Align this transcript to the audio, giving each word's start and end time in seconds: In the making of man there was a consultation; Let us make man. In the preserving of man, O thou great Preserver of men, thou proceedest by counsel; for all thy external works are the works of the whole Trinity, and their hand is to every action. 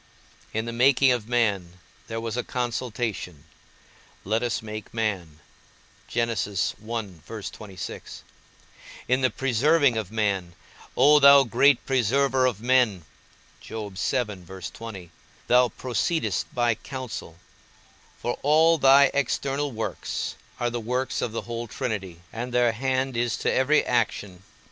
In 0.51 0.65
the 0.65 0.73
making 0.73 1.11
of 1.11 1.27
man 1.27 1.77
there 2.07 2.19
was 2.19 2.35
a 2.35 2.43
consultation; 2.43 3.43
Let 4.23 4.41
us 4.41 4.63
make 4.63 4.91
man. 4.95 5.41
In 6.11 6.27
the 6.27 7.21
preserving 9.37 9.97
of 9.97 10.11
man, 10.11 10.55
O 10.97 11.19
thou 11.19 11.43
great 11.43 11.85
Preserver 11.85 12.47
of 12.47 12.59
men, 12.61 13.05
thou 13.67 13.93
proceedest 15.77 16.55
by 16.55 16.73
counsel; 16.73 17.37
for 18.17 18.39
all 18.41 18.79
thy 18.79 19.11
external 19.13 19.71
works 19.71 20.35
are 20.59 20.71
the 20.71 20.79
works 20.79 21.21
of 21.21 21.31
the 21.31 21.41
whole 21.41 21.67
Trinity, 21.67 22.21
and 22.33 22.51
their 22.51 22.71
hand 22.71 23.15
is 23.15 23.37
to 23.37 23.53
every 23.53 23.85
action. 23.85 24.41